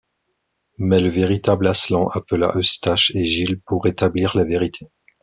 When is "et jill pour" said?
3.13-3.83